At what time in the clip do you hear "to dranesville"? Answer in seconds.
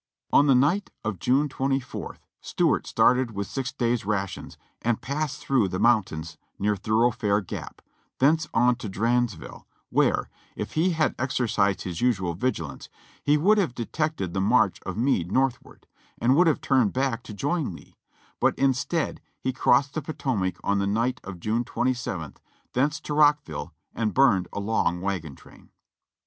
8.77-9.65